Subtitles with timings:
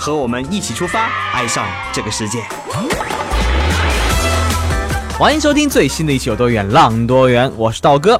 [0.00, 2.42] 和我们一起出发，爱上这个世界。
[5.18, 8.18] 欢迎收听最新的一期《有多远浪多远》，我是道哥。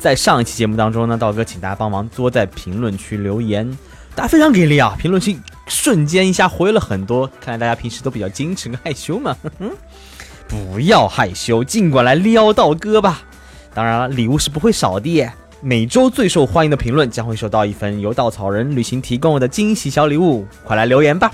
[0.00, 3.78] 在上一期节目当中呢，道哥请大家帮忙多在评论区留言，
[4.16, 4.94] 大家非常给力啊！
[4.98, 9.36] 评论区瞬间一下回了很多，看来大家平时都比较矜持跟害羞嘛。
[10.48, 13.22] 不要害羞，尽管来撩道哥吧。
[13.72, 15.30] 当然了，礼物是不会少的。
[15.64, 21.32] 每周最受欢迎的评论将会收到一份由稻草人旅行提供的惊喜小礼物，快来留言吧。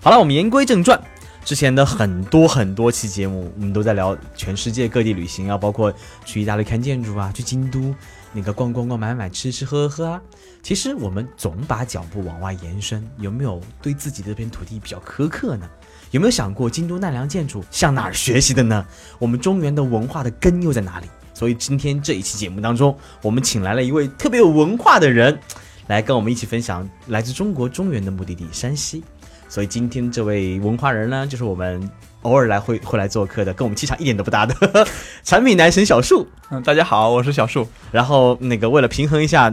[0.00, 0.98] 好了，我们言归正传。
[1.44, 5.92] 之前的很多很多期节目，我们都在聊全世界各地旅行啊，包括
[6.24, 7.94] 去意大利看建筑啊，去京都
[8.32, 10.22] 那个逛逛逛、买买吃吃喝喝啊。
[10.62, 15.68] 其实我们总把脚步往外延伸，有没有对自己这片土地比较苛刻呢？
[16.10, 18.86] 有没有想过京都奈良建筑向哪儿学习的呢？
[19.18, 21.06] 我们中原的文化的根又在哪里？
[21.34, 25.38] 所以今天这一期节目当中，我们请来了一位特别有文化的人，
[25.86, 29.02] 来跟我们一起分享来自中国中原的目的地山西。
[29.48, 31.90] 所以今天这位文化人呢，就是我们
[32.22, 34.54] 偶尔来会会来做客的，跟我们气场一点都不搭的
[35.22, 36.26] 产品男神小树。
[36.50, 37.68] 嗯，大家好，我是小树。
[37.90, 39.52] 然后那个为了平衡一下，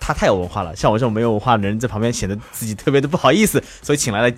[0.00, 4.36] 他太有文化了，像我这种没有文化的人在旁边显得自己特别的不好意思，所以请来了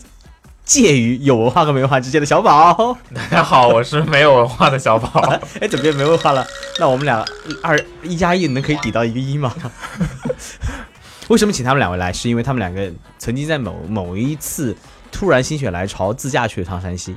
[0.65, 2.97] 介于有文化和没文化之间的小宝。
[3.15, 5.21] 大 家好，我是没有文化的小宝。
[5.61, 6.47] 哎，怎么变没文化了？
[6.79, 7.25] 那我们俩
[7.63, 9.55] 二一加一能可以抵到一个一吗？
[11.29, 12.13] 为什么请他们两位来？
[12.13, 14.75] 是因为他们两个曾经在某某一次
[15.13, 17.15] 突然心血来潮自驾去了趟山西，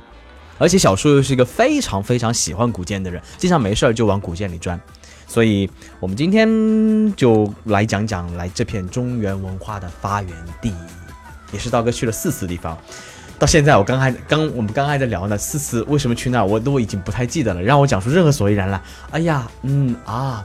[0.58, 4.78] 而且小叔又是一个非常非常喜欢古建的人，经常没事儿就往古建里钻，
[5.26, 5.68] 所以
[6.00, 10.74] 我们今天就来讲讲来这片中原文化的发源地，
[11.52, 12.76] 也是道哥去了四次地方，
[13.38, 20.44] 到现在我刚还刚我们刚还在聊呢，思思为什么去那儿我都已经不太记得了，让我讲出任何所以然来，哎呀，嗯啊。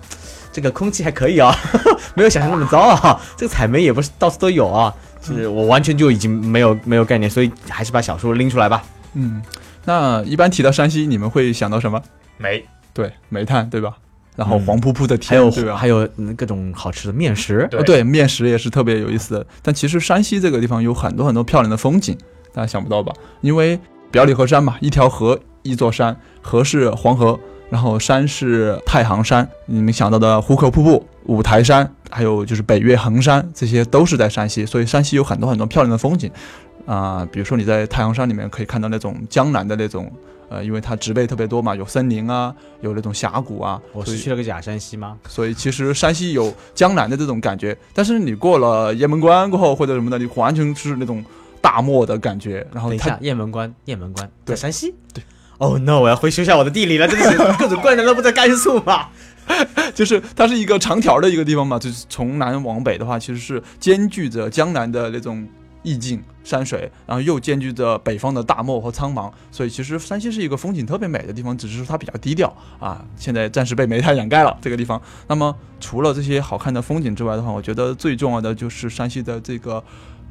[0.56, 1.52] 这个空气还可以啊，
[2.14, 3.20] 没有想象那么糟啊。
[3.36, 8.84] 这个采煤也不是到处都有啊，是我完全就已经没有没有概念，所以还是把小说拎出来吧。
[9.16, 9.42] 嗯，
[9.86, 12.00] 那一般提到山西，你们会想到什么？
[12.38, 13.98] 煤，对，煤炭，对吧？
[14.36, 15.76] 然后黄扑扑的天，对吧？
[15.76, 19.44] 还有各种好吃的面食，对，面食也是特别有意思的。
[19.64, 22.16] 但其实山西这个地方有很多很多漂亮的风景，
[22.54, 23.12] 大家想不到吧？
[23.42, 23.80] 因为
[24.12, 27.40] 表里河山嘛，一条河，一座山，河是黄河。
[27.70, 34.64] 然后山是太行山，你们想到的壶口瀑布、五台山，还有就是北岳恒山，这些都是在山西。
[34.64, 36.30] 所以山西有很多很多漂亮的风景，
[36.86, 40.12] 啊，比如说你在太行山里面可以看到那种江南的那种，
[40.50, 43.82] 呃，因为它植被特别多嘛，有森林啊，有那种峡谷啊。
[43.92, 45.18] 我是去了个假山西吗？
[45.28, 51.26] 所以其实山西有江南的这种感觉，但是你过了雁门关过后或者什么的，你完全是那种
[51.64, 52.68] 大漠的感觉。
[52.72, 54.94] 然后等一下，雁门关，雁门关在山西。
[55.14, 55.24] 对。
[55.60, 56.00] Oh no！
[56.02, 59.08] 我要回修一下我的地理了，真的是 各种关难都不在甘肃 嘛？
[59.94, 65.48] 就是它是一个长条的一个地方嘛，就是从南往北的话，其实是兼具着江南的那种
[65.84, 73.06] 意境山水，然后又兼具着北方的大漠和苍茫，所以其实山西是一个风景特别美的地方，只是说它比较低调啊。
[73.16, 75.02] 现在暂时被煤炭掩盖了这个地方。
[75.28, 79.82] 那么除了这些好看的风景之外的话，我觉得最重要的就是山西的这个。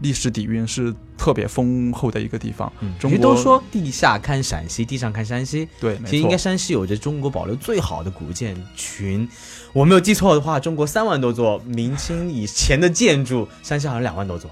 [0.02, 2.70] 历史底蕴是特别丰厚的一个地方。
[2.80, 5.68] 嗯，中国都说地下看陕西，地上看山西。
[5.80, 9.28] 对，其实应该山西有着中国保留最好的古建群。
[9.72, 14.50] 我没有记错的话，中国三万多座明清以前的建筑，山西好像两万多座。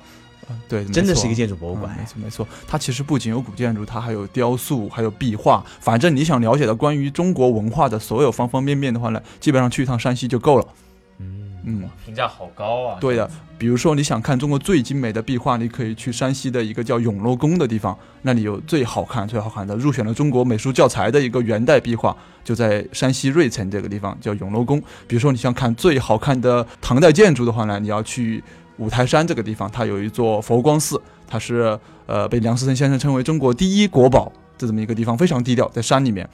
[0.68, 1.96] 对，真的是一个建筑博物馆。
[1.96, 2.48] 没错，没错。
[2.66, 5.64] 它其实不仅有古建筑，它还有雕塑，还有壁画。
[5.78, 10.66] 反正你想了解的关于中国文化的所有方方面面的话呢，基本上去一趟山西就够了。
[11.64, 12.98] 嗯，评价好高啊！
[13.00, 24.80] 对的，比如说你想看中国最精美的壁画，你可以去山西的一个叫永乐宫的地方，那里有最好看、最好看的，入选了中国美术教材的一个元代壁画，就在山西芮城这个地方叫永乐宫。
[25.06, 28.42] 比如说你想看最好看的唐代建筑的话呢，你要去
[28.78, 36.26] 五台山这个地方，它有一座佛光寺，它是呃被梁思成先生称为中国第一国宝的这么一个地方，非常低调，在山里面。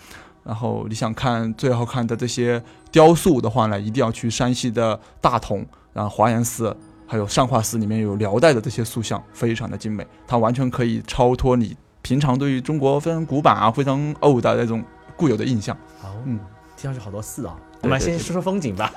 [0.47, 2.63] 然后你想看最好看的这些
[2.93, 14.85] 雕塑的话呢，一定要去山西的大同，然后华严寺，还有善化寺，里面有辽代的这些塑像，非常的精美，它完全可以超脱你平常对于中国非常古板啊、非常 old 的那种
[15.17, 15.77] 固有的印象。
[16.05, 16.39] 哦，嗯，
[16.77, 17.59] 听上去好多寺啊。
[17.83, 18.93] 我们先说说风景吧。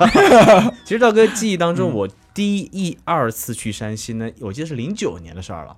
[0.85, 5.75] 其实道哥记忆当中，我第一二次去山西呢，我记得是零九年的事儿了。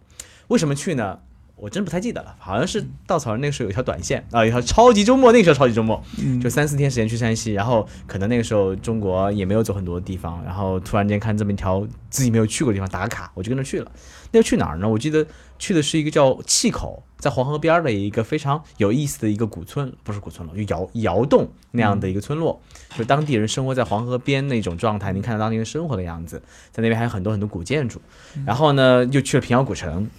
[0.48, 1.18] 为什么去呢？
[1.62, 6.04] 我真不太记得了，好像是稻草人那个时候有一条短线啊，一条超级周末，那个时候超级周末，
[6.42, 13.92] 就三四天时间去山西，然后可能那个时候中国也没有走很多地方，然后突然间看这么一条自己没有去过的地方打卡，我就跟着去了。
[14.32, 14.90] 那个去哪儿呢？
[14.90, 15.24] 我记得
[15.60, 22.60] 去的是一个叫气口，在黄河边的一个非常有意思的一个古村，不是古村落，就窑窑洞那样的一个村落，
[22.98, 26.42] 就当地人生活在黄河边那种状态，您看到当地人生活的样子，
[26.72, 28.02] 在那边还有很多很多古建筑，
[28.48, 30.10] 然后呢又去了平遥古城。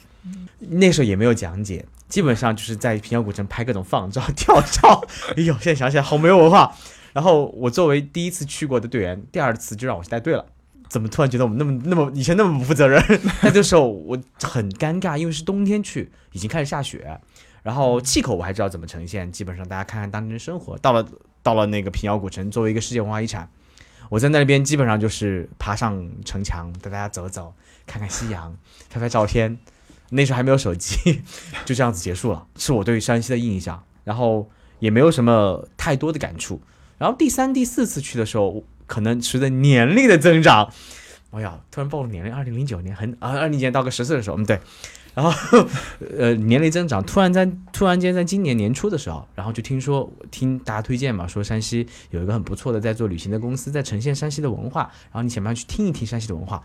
[0.71, 5.05] 那时候也没有讲解，基本上就是在平遥古城拍各种放照、 跳照。
[5.37, 6.75] 哎呦，现在想起来好没有文化。
[7.13, 10.47] 然后我作为第一次去过的队员，第二次就让我去带队了。
[10.89, 13.03] 怎么突然觉得我们那么那么以前那么不负责任？
[13.43, 17.19] 那这时候我很尴尬，因为是冬天去，已经开始下雪。
[17.63, 20.77] 然后气口我还知道怎么呈现，基本上大家看看当地人生活。
[20.79, 21.07] 到了
[21.43, 23.49] 到了那个平遥古城，作为一个世界文化遗产，
[24.09, 27.55] 我在那边基本上就是爬上城墙，带大家走走，
[27.87, 28.57] 看看夕阳，
[28.91, 29.59] 拍拍照片。
[30.15, 31.23] 那时候还没有手机，
[31.65, 34.49] 就这样子结束了，是我对山西的印象，然后
[34.79, 36.61] 也没有什么太多的感触。
[36.99, 40.71] 然后第三、第四次去的时候，可能随着年龄的增长，
[41.31, 44.61] 哎呀，突然暴露年龄，二零零九年很啊，二零年到个十岁的时候，嗯对，
[45.15, 45.67] 然后
[46.17, 56.63] 呃年龄增长，突然在突然间在今年年初的时候，然后就听说听大家推荐嘛，说山西有一个很不错的在做旅行的公司在呈现山西的文化，然后你想不想去听一听山西的文化？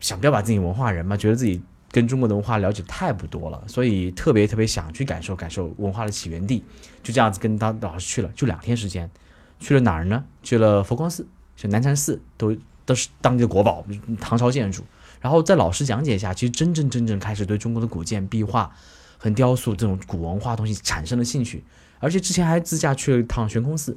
[0.00, 1.62] 想不要把自己文化人嘛，觉得自己。
[1.96, 6.62] 跟中国的文化了解太不多了，所以特别特别想去感受感受文化的起源地，
[7.02, 9.10] 就这样子跟当老师去了，就两天时间，
[9.58, 10.22] 去了哪儿呢？
[10.42, 11.26] 去了佛光寺，
[11.56, 12.54] 就南禅寺，都
[12.84, 13.82] 都是当地的国宝，
[14.20, 14.84] 唐朝建筑。
[15.22, 18.70] 然后在老师讲解下，其实真正真正开始对中国的古建、壁画
[19.16, 21.64] 和雕塑这种古文化东西产生了兴趣，
[21.98, 23.96] 而且之前还自驾去了一趟悬空寺，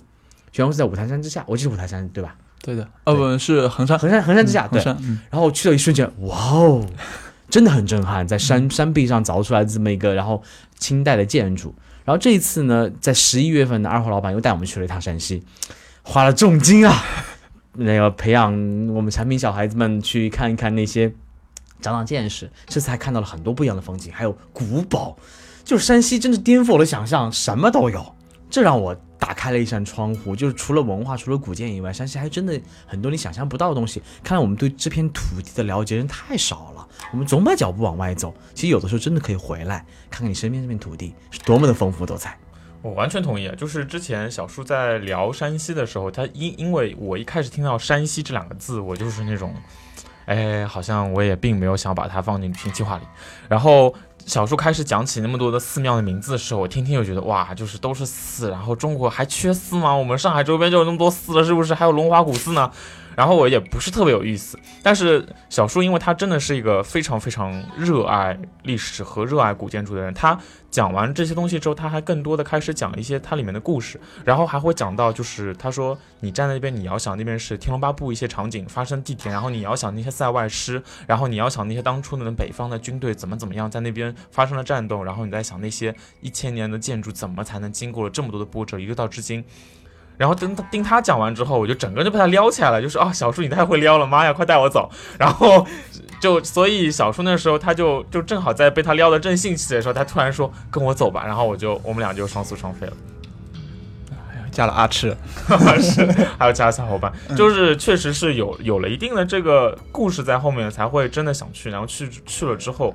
[0.54, 2.38] 悬空寺在五台山之下，我记得五台山对吧？
[2.62, 4.82] 对的，呃不是衡山，衡山衡山之下，对。
[5.30, 6.86] 然后去了一瞬间，哇哦！
[7.50, 10.42] 真的很震撼，在山山壁上凿出来这么一个，然后
[10.78, 11.74] 清代的建筑。
[12.06, 15.44] 然后这一次呢，在十一月份呢，二号老板又带我们去了一趟山西，
[16.02, 17.04] 花了重金啊，
[17.74, 18.52] 那个培养
[18.94, 21.10] 我们产品小孩子们去看一看那些，
[21.82, 22.50] 长长见识。
[22.68, 25.18] 这次还看到了很多不一样的风景，还有古堡，
[25.64, 28.16] 就是山西真是颠覆我的想象，什么都有。
[28.50, 34.02] 这让我打开了一扇窗户，就是除了文化，除了古建以外，山西还真的很多你想象不到的东西。
[34.24, 36.88] 看来我们对这片土地的了解人太少了。
[37.12, 42.38] 我们总把脚步往外走，其实有的时候真的可以回来看看你身边这片土地是多么的丰富多彩。
[42.82, 43.54] 我完全同意啊！
[43.56, 49.54] 就是之前小叔在聊山西的时候，他因因为我一开始听到山西这两个字，我就是那种，
[50.26, 53.04] 哎，好像我也并没有想把它放进旅行计划里。
[53.50, 53.94] 然后
[54.30, 58.52] 小叔开始讲起那么多的寺庙的名字的时候，我天天就觉得哇，就是都是寺。
[58.52, 59.92] 然后中国还缺寺吗？
[59.92, 61.74] 我们上海周边就有那么多寺了，是不是？
[61.74, 62.70] 还有龙华古寺呢？
[63.16, 70.40] 然后我也不是特别有意思，但是小叔因为他真的是一个非常非常热爱历史和热爱古建筑的人，他
[70.70, 89.44] 讲完这些东西之后，他还更多的开始讲一些它里面的故事，然后还会讲到就是他说你站在那边，你要想那边是《天龙八部》一些场景发生地点，然后你要想那些塞外师，然后你要想那些当初的北方的军队怎么怎么样在那边发生了战斗，然后你在想那些一千年的建筑怎么才能经过了这么多的波折，一直到至今。
[90.20, 94.92] 然后等他听他讲完之后，我就整个就被他撩起来了，就是啊，小叔你太会撩了，妈呀，快带我走！
[95.18, 95.66] 然后
[96.20, 102.94] 就所以小叔那时候他就就正好在被他撩的正兴起的时候，他突然说跟我走吧，然后我就我们俩就双宿双飞了，
[104.52, 105.16] 加了阿赤，
[105.80, 106.06] 是
[106.38, 112.94] 还有加了小伙伴，就是确实是有有了一定的这个故事在后面，才会真的想去，然后去去了之后。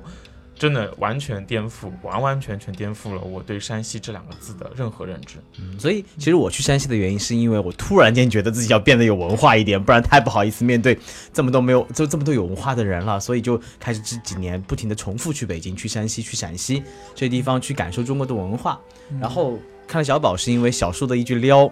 [0.55, 5.35] 真的完全颠覆，完完全全颠覆了我对山西这两个字的任何认知。
[5.59, 10.97] 嗯，所以其实我去山西的原因，是因为我突然间觉得自己要变得有文化一点，不然太不好意思面对
[11.33, 13.19] 这么多没有就这么多有文化的人了。
[13.19, 16.81] 所以就开始这几年不停的重复去北京、去山西、去陕西
[17.13, 18.79] 这些地方去感受中国的文化。
[19.19, 21.69] 然后看了小宝，是因为小树的一句撩，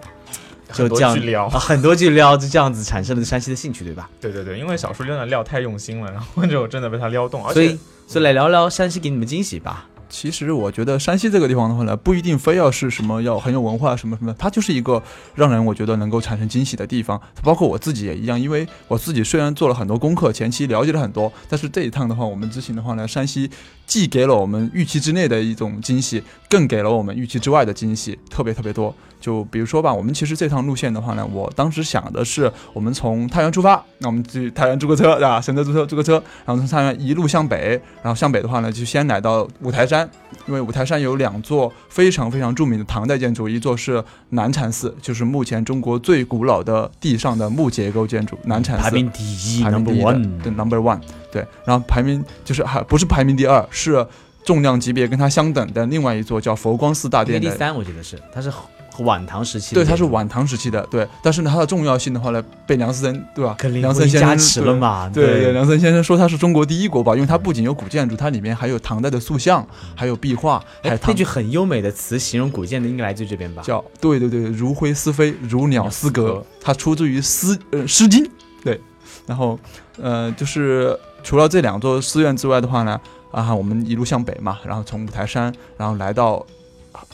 [0.72, 4.08] 就这样撩很多句撩，就这样子产生了山西的兴趣，对吧？
[4.20, 7.76] 对对对，因为小树真的撩太用心了，然后就真的被他撩动，而且。
[8.06, 9.86] 所以来聊聊山西给你们惊喜吧。
[10.08, 15.02] 其实我觉得山西这个地方的话呢，不一定非要是什么要很有文化什么什么，它就是一个
[15.34, 17.20] 让人我觉得能够产生惊喜的地方。
[17.42, 23.50] 包括我自己也一样，因为我自己虽然做了很多功课，前期了解了很多，但是这一趟的话，我们之行的话呢，山西
[23.86, 28.94] 既给了我们预期之内的一种惊喜，更给了我们预期之外的惊喜，特别特别多。
[29.20, 35.40] 就比如说吧，我们其实这趟路线的话呢，我当时想的是，我们从太原出发，那我们去太原租个车，对吧？
[35.40, 40.03] 选择租车租个车，然后从太原一路向北，然后向北的话呢，就先来到五台山，
[40.46, 48.84] 因为五台山有两座非常非常著名的唐代建筑，一座是南禅寺，就是目前中国最古老的地上的木结构建筑，南禅寺。
[48.84, 51.00] 排名第一，number one，对，number one，
[51.32, 54.06] 对，然后排名就是还不是排名第二，是。
[54.44, 58.52] 重量级别跟它相等的另外一座叫佛光寺大殿的，第三我觉得是它是
[58.98, 61.06] 晚唐时期的对，它是晚唐时期的，对。
[61.22, 63.54] 但是呢，它的重要性的话呢，被梁思成对吧？
[63.58, 65.08] 跟梁思成先加持了嘛？
[65.08, 73.62] 对梁森先生说它是中国第一国宝，因为它不仅有古建筑，它里面还有唐代的塑像，还有壁画，还有那句很优美的词形容古建的应该来自这边吧？
[73.62, 78.24] 叫对对对，如灰似飞，如鸟似歌，它出自于诗呃《诗经》。
[78.62, 78.80] 对，
[79.26, 79.58] 然后
[80.00, 82.98] 呃，就是除了这两座寺院之外的话呢，
[83.30, 86.44] 啊，我们一路向北嘛，然后从五台山，然后来到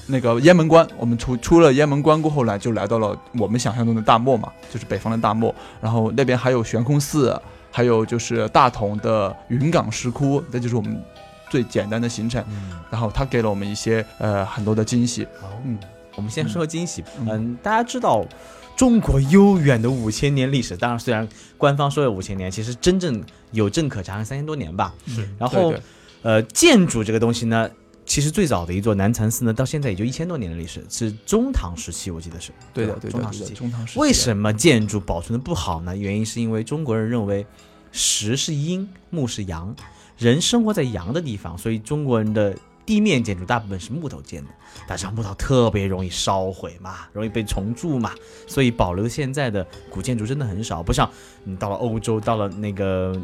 [0.06, 0.86] 那个雁门关。
[0.96, 5.54] 我们出出了雁门关过后呢，就来到了我们想象中的大漠嘛，就是北方的大漠。
[5.80, 11.02] 然后那边还有悬空寺，还有就是大同的云冈石窟，这就是我们
[11.48, 12.44] 最简单的行程。
[12.48, 15.24] 嗯，然后他给了我们一些呃很多的惊喜。
[15.40, 15.78] 好，嗯，
[16.16, 17.04] 我们先说惊喜。
[17.18, 18.24] 嗯嗯，大家知道
[18.76, 23.22] 中国悠远的五千年历史，当然虽然官方说有五千年，其实真正
[23.52, 24.94] 有证可查三千多年吧。
[25.06, 25.82] 是然后对对
[26.22, 27.68] 呃，建筑这个东西呢，
[28.10, 32.50] 其实最早的一座南禅寺呢，到现在也就一千多年的历史，是中唐时期，我记得是。
[32.74, 33.54] 对的，对的，中唐时期。
[33.54, 34.00] 中唐时期。
[34.00, 35.96] 为什么建筑保存的不好呢？
[35.96, 37.46] 原因是因为中国人认为
[37.92, 39.72] 石是阴，木是阳，
[40.18, 42.52] 人生活在阳的地方，所以中国人的
[42.84, 44.50] 地面建筑大部分是木头建的。
[44.88, 48.12] 但是木头特别容易烧毁嘛， 容易被虫蛀嘛，
[48.48, 51.08] 所以保留现在的古建筑真的很少，不像
[51.44, 53.16] 你到了欧洲，到了那个。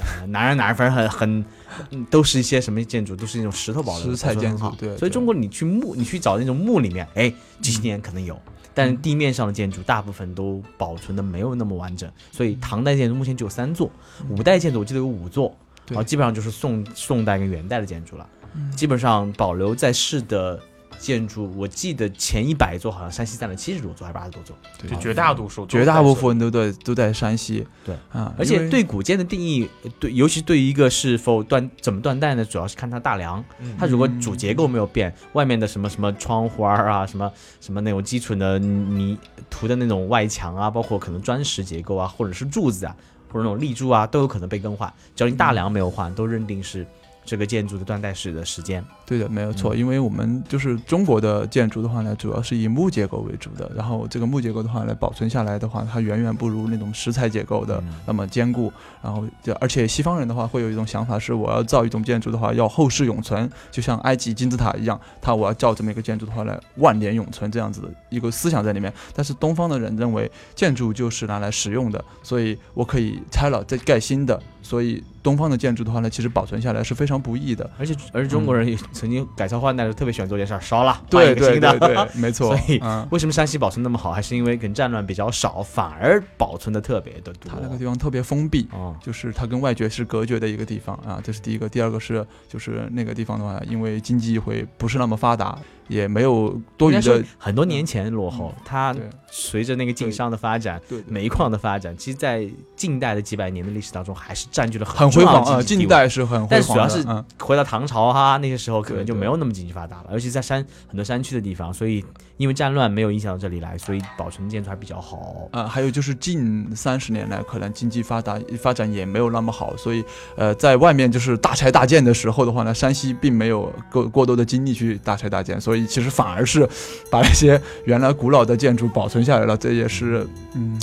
[0.00, 1.44] 呃，哪儿哪儿，反正很很，
[1.90, 8.38] 嗯都是一些什么建筑，都是那种石头保留的，石材建筑对对所以中国你去墓，你去找那种墓里面，哎，几十年可能有，
[8.74, 13.90] 但是地面上的建筑大部分都保存的没有那么完整，所以唐代建筑目前只有三座，
[14.28, 15.54] 五代建筑我记得有五座，
[15.88, 20.60] 然后基本上就是宋宋代跟元代的建筑了，嗯基本上保留在世的
[21.00, 27.66] 建筑，我记得前一百座好像山西占了七十多座还是八十多座，对就绝大多数，绝大部分都在都在山西。
[27.84, 33.42] 对啊，而且对古建的定义，呃对，尤其对于一个是否断怎么断代呢，主要是看它大梁。
[33.60, 42.94] 嗯它如果主结构没有变，外面的什么什么窗花啊，什么什么那种基础的泥涂的那种外墙啊，包括可能砖石结构啊，或者是柱子啊，
[43.32, 44.92] 或者那种立柱啊，都有可能被更换。
[45.16, 46.86] 只要你大梁没有换，都认定是
[47.30, 48.84] 这个建筑的断代史的时间。
[49.06, 58.72] 对的，没有错，嗯因为我们就是中国的建筑的话呢，主要是以木结构为主的，然后这个木结构的话呢，保存下来的话，它远远不如那种石材结构的嗯那么坚固。
[59.00, 68.92] 然后就而且西方人的话会有一种想法是，我要造一种建筑的话，要后世永存，就像埃及金字塔一样，它我要造这么一个建筑的话呢，万年永存这样子的一个思想在里面。
[69.14, 74.42] 但是东方的人认为建筑就是拿来使用的，所以我可以拆了再盖新的。
[74.62, 77.68] 所以东方的建筑的话呢，其实保存下来是非常不易的。
[77.78, 81.78] 而且而且中国人也曾经改朝换代的时候特别喜欢做这件事儿，烧了换对一个新的。
[81.78, 82.54] 对对对，没错。
[82.56, 84.12] 所以嗯，为什么山西保存那么好？
[84.12, 87.50] 还是因为跟战乱比较少，反而保存的特别的多。
[87.50, 91.68] 它那个地方特别封闭，哦，就是它跟外界是隔绝的一个地方啊，这是第一个。
[91.68, 95.58] 第二个是，就是那个地方的话，因为经济会不是那么发达，
[95.90, 98.94] 也没有多余的，很多年前落后，它
[99.28, 107.04] 随着那个经商的发展、对，对煤矿的发展，其实，在近代的几百年的历史当中，还是占据了很辉煌啊，近代是很辉但主要是
[107.40, 112.04] 回到唐朝哈，那些时候可能就没有那么经济发达了，尤其在山很多山区的地方，所以
[112.40, 115.46] 因为战乱没有影响到这里来，所以保存建筑还比较好。
[115.50, 120.02] 啊，还有就是近三十年来，可能经济发达发展也没有那么好，所以
[120.38, 126.66] 呃，在外面就是大拆大建的时候的话呢，山西并没有过过多的精力去大拆大建，所以其实反而是
[127.10, 130.80] 把那些原来古老的建筑保存下来了，这也是嗯，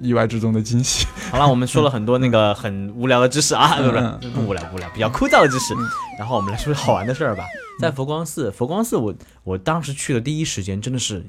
[0.00, 1.06] 意外之中的惊喜。
[1.30, 5.86] 好了，我们说了很多那个很无聊的知识啊，不嗯是不无聊不无聊，比较枯燥的知识嗯。
[6.18, 7.44] 然后我们来说说好玩的事儿吧。
[7.80, 11.24] 在佛光寺，佛光寺我我当时去的第一时间真的是，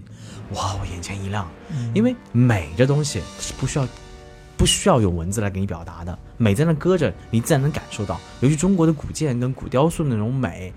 [0.53, 1.47] 哇，我眼前一亮，
[1.93, 3.87] 因为美这东西是不需要
[4.57, 8.19] 不需要用文字来给你表达的，美在那搁着，你自然能感受到。
[8.41, 10.73] 尤其中国的古建跟古雕塑那种美，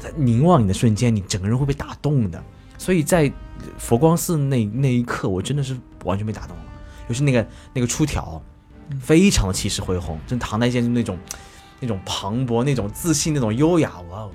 [0.00, 2.40] 在凝望你的瞬间，你整个人会被打动的。
[2.78, 3.32] 所以在
[3.78, 6.62] 佛光寺那那一刻，我真的是完全被打动了。
[7.08, 8.40] 尤其那个那个出挑，
[9.00, 11.18] 非常的气势恢宏，真唐代建筑那种
[11.80, 14.30] 那种磅礴、那种自信、那种优雅，哇哦！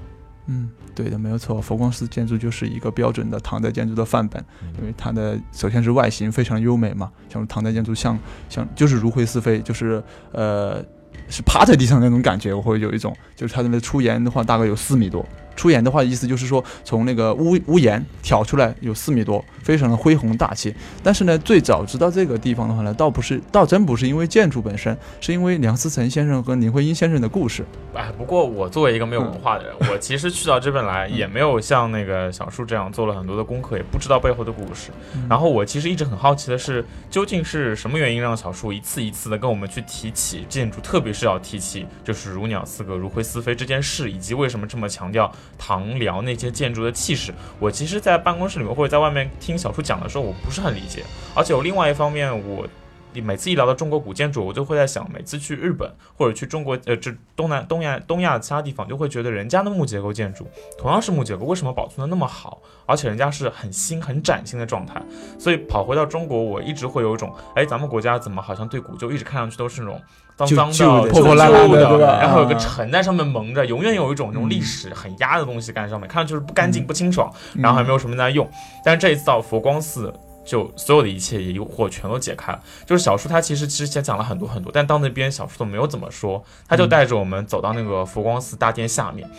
[0.52, 1.62] 嗯，对的，没有错。
[1.62, 4.44] 佛光寺建筑就是一个标准的唐代建筑的范本，
[4.80, 8.18] 因为它的首先是外形非常优美嘛，像唐代建筑像
[8.50, 10.84] 像就是如灰似飞，就是呃
[11.28, 15.24] 是趴在地上那种感觉，我会有一种就是它的出檐的话大概有四米多，
[15.60, 20.74] 出檐的话，意思就是说从那个屋屋檐挑出来有四米多，非常的恢宏大气。
[21.04, 27.66] 但是呢，最早知道这个地方的话呢，倒不是，倒真不是因为建筑本身，是因为梁思成先生和林徽因先生的故事。
[27.94, 34.92] 哎，不过我作为一个没有文化的人，我其实去到这边来也没有像那个小树这样做了很多的功课，也不知道背后的故事。
[35.28, 47.34] 然后我其实一直很好奇的是，究竟是什么原因让小树一次一次的跟我们去提起建筑，特别是要提起就是如鸟似歌、如灰似飞这件事，以及为什么这么强调唐辽那些建筑的气势。
[47.60, 51.04] 我其实，在办公室里面或者在外面听小树讲的时候，我不是很理解。
[51.36, 52.68] 而且我另外一方面，我
[53.16, 60.48] 每次一聊到中国古建筑，我就会在想，每次去日本或者去中国，呃，这东南、东亚、东亚其他地方，就会觉得人家的木结构建筑
[60.78, 62.62] 同样是木结构，为什么保存的那么好？
[62.86, 65.02] 而且人家是很新、很崭新的状态。
[65.38, 70.02] 所以跑回到中国，我一直会有一种，哎，咱们国家怎么好像对古旧一直看上去都是那种
[70.36, 78.48] 脏脏的、破破烂烂的，然后有个尘在上面蒙着，永远有一种那种历史很压的东西在上面，看上去是不干净、不清爽，然后还没有什么在用。
[78.86, 80.14] 但是这一次到佛光寺。
[80.50, 82.60] 就所有的一切疑惑全都解开了。
[82.84, 89.30] 就是小叔他其实之前讲了很多很多，但到那边小叔都没有怎么说，他就带着我们走到那个佛光寺大殿下面，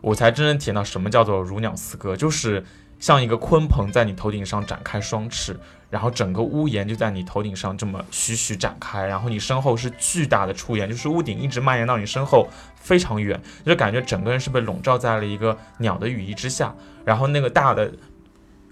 [0.00, 2.64] 我才真正体验到什么叫做如鸟似歌，就是
[2.98, 5.54] 像一个鲲鹏在你头顶上展开双翅，
[5.90, 17.92] 然后整个屋檐就在你头顶上这么徐徐展开，然后你身后是巨大的出檐，就是屋顶一直蔓延到你身后非常远，就感觉整个人是被笼罩在了一个鸟的羽翼之下，然后那个大的。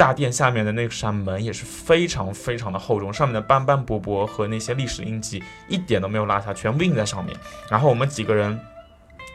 [0.03, 7.37] 大殿下面的那扇门也是非常非常的厚重，上面的斑斑驳驳和那些历史印记一点都没有落下，全部印在上面。
[7.71, 8.61] 然后我们几个人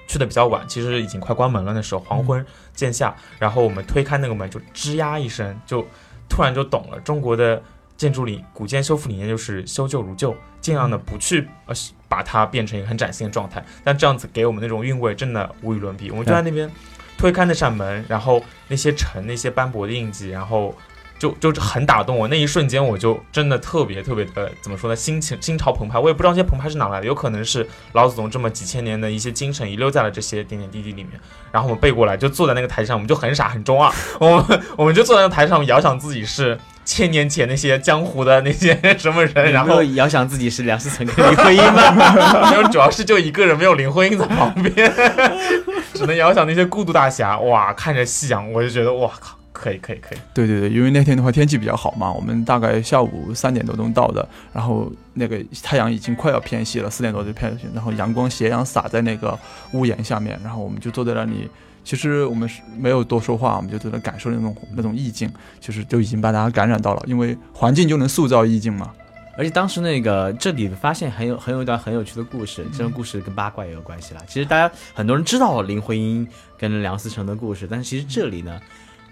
[0.09, 1.73] 去的比较晚，其实已经快关门了。
[1.73, 5.87] 那时候黄昏渐下，然后我们推开那个门，就吱呀一声，就
[6.27, 6.99] 突然就懂了。
[6.99, 7.63] 中国的
[7.95, 11.75] 建筑里古建修复理念就是修旧如旧，尽量的不去呃
[12.09, 13.63] 把它变成一个很崭新的状态。
[13.85, 16.11] 但这样子给我们那种韵味真的无与伦比。
[16.11, 16.69] 我们就在那边。
[17.17, 20.75] 推开那扇门，然后那些尘、那些斑驳的印记，然后
[21.19, 22.27] 就就很打动我。
[22.27, 24.95] 那一瞬间，我就真的特别特别的怎么说呢？
[24.95, 25.97] 心情心潮澎湃。
[25.97, 31.19] 我也不知道这些澎湃是哪来的，有可能是老祖宗这么几千年的一些精神遗留在了这些点点滴滴里面。
[31.51, 33.91] 然后我们背过来，就坐在那个台上，我们就很傻很中二。
[34.19, 42.51] 我们我们就坐在那台上，遥想自己是千年前那些江湖的那些 什么人，然后遥想自己是梁思成跟林徽因吗？
[42.51, 44.93] 没有，主要是就一个人，没有林徽因在旁边。
[45.93, 50.17] 只能遥想那些孤独大侠，哇，看着夕阳，我就觉得哇靠，可以可以可以。
[50.33, 59.37] 对对对，因为那天的话天气比较好嘛，我们大概下午三点多钟到的，然后那个太阳已经快要偏西了，四点多就偏西，然后阳光斜阳洒在那个
[59.73, 61.49] 屋檐下面，然后我们就坐在那里，
[61.83, 68.93] 其实我们是没有多说话，我们就在那感受那种那种意境，就是就已经把大家感染到了，因为环境就能塑造意境嘛。
[69.39, 74.21] 而且当时那个这里发现很有很有一段很有趣的故事，这个故事跟八卦也有关系啦。
[74.27, 78.59] 其实大家很多人知道林徽因跟梁思成的故事，但是其实这里呢，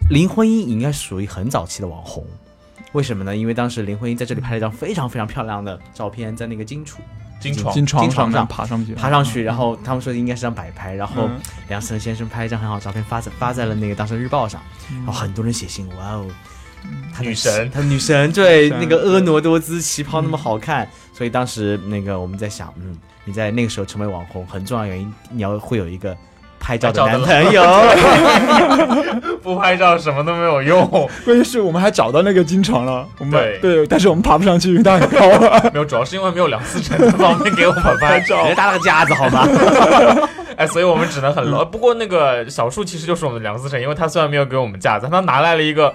[0.09, 2.25] 林徽因应该属于很早期的网红。
[2.91, 3.35] 为什么呢？
[3.35, 7.01] 因为当时林徽因在这里拍了一张非常非常漂亮的照片，在那个金床
[7.39, 11.27] 金床金床上爬上去爬上去，然后他们说应该是张摆拍，然后
[11.67, 16.27] 梁思成先生拍一张很好照片发在发在了那个当时日报上，然后很多人写信，哇哦。
[17.19, 26.15] 女神， 她女神，对那个婀娜多姿，旗袍那么好看，所以当时那个我们在想，嗯，你在那个时候成为网红，很重要原因，你要会有一个
[26.65, 27.63] 拍照的男朋友，
[29.43, 30.83] 不拍照什么都没有用。
[31.23, 35.19] 关键是我们还找到那个金床了，我们对，但是我们爬不上去，因为它很高。
[35.71, 39.47] 没有，主要是因为没有梁思成方便给我们拍照，别搭了个架子好吗？
[40.57, 41.63] 哎，所以我们只能很 low。
[41.63, 45.93] 不过那个小树其实就是我们的梁思成，因为他虽然没有给我们架子，他拿来了一个。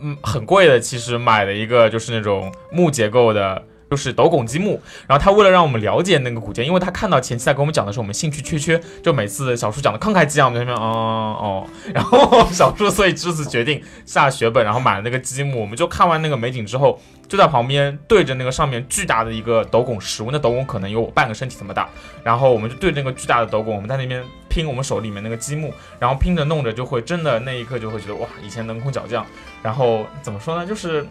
[0.00, 4.80] 嗯，很贵的，其实买了一个就是那种木结构的，就是斗拱积木。
[5.06, 11.66] 然后他为了让我们了解那个古建，因为他看到前期在跟我们讲的时候，我们兴趣缺缺，就每次小叔讲的慷慨激昂，我们在那边哦哦。
[11.94, 15.60] 然后小叔所以这次决定下血本，然后买了那个积木。
[15.60, 21.88] 我们就看完那个美景之后，就在旁边对着那个上面巨大的一个斗拱石物，那斗拱可能有我半个身体这么大。
[22.22, 29.24] 然后我们就对着那个巨大的斗拱，我们在那边拼我们手里面那个积木，然后拼着弄着就会真的那一刻就会觉得哇，以前能空脚匠。
[29.62, 30.66] 然后怎么说呢？
[30.66, 31.06] 就是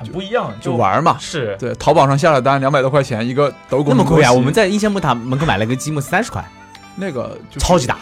[0.00, 1.16] 很不一样，就玩嘛。
[1.20, 4.32] 是对，淘宝上下了单，两百多块钱一个斗拱，那么贵啊！
[4.32, 6.44] 我们在英仙木塔门口买了个积木，三十块，
[6.96, 7.98] 那个超级大。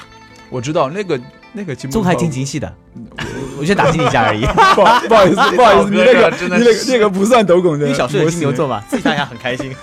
[0.51, 1.21] 我知道那个
[1.53, 2.73] 那个积木，中还挺精细的，
[3.59, 4.47] 我先打击一下而已。
[4.47, 4.83] 不
[5.15, 9.75] 好意思，不好意思， 你那个你那个那个不算斗拱的，你小时候金牛座嘛，自己想想很开心。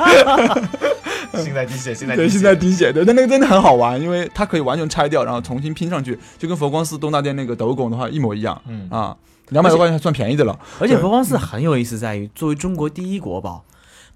[1.43, 2.91] 心在滴血，心在对，心在滴血。
[2.91, 8.61] 对，但那个真的很好玩，因为它可以完全拆掉，然后重新拼上去，就跟佛光寺东大殿那个斗拱的话一模一样。
[8.67, 9.15] 嗯啊。
[9.49, 13.63] 两百多块钱算便宜的了，而且佛光寺很有意思，在于作为中国第一国宝，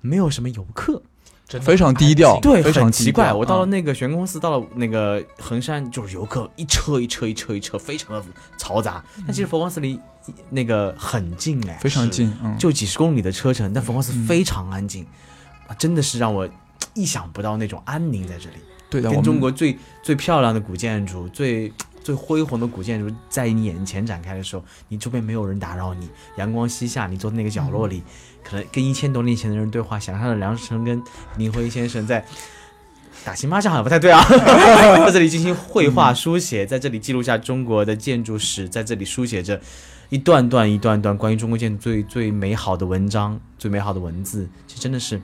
[0.02, 1.04] 没有什么游客，
[1.48, 3.32] 真的非常低调对，非常奇怪。
[3.32, 8.24] 我到了嗯那个悬空寺，到了那个衡山，就是游客一车一车一车一车，非常的
[8.58, 9.04] 嘈杂。
[9.28, 10.00] 但其实佛光寺离
[10.50, 15.06] 那个很近哎，非常近，嗯，就几十公里的车程，但佛光寺嗯非常安静，
[15.68, 16.50] 啊，真的是让我
[16.94, 18.56] 意想不到那种安宁在这里。
[18.90, 21.72] 对的，跟中国最最漂亮的古建筑、最
[22.04, 28.02] 最恢宏的古建筑在你眼前展开的时候，你周边没有人打扰你，阳光西下，你坐在那个角落里，
[28.44, 31.02] 可能跟一千多年前的人对话，想象的梁思成跟
[31.38, 32.26] 林徽先生在。
[33.26, 34.24] 打情骂俏好像不太对啊，
[35.06, 39.60] 在这里进行绘画书写，在这里记录下中国的建筑史，在这里书写着
[40.08, 45.22] 一段段一段段关于中国建筑最最美好的文章、最美好的文字，其实真的是